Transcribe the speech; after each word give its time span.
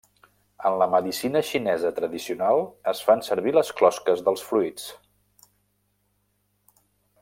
En 0.69 0.77
la 0.83 0.87
medicina 0.93 1.41
xinesa 1.49 1.91
tradicional 1.99 2.63
es 2.93 3.03
fan 3.09 3.23
servir 3.29 3.55
les 3.59 3.71
closques 3.83 4.27
dels 4.29 4.49
fruits. 4.49 4.91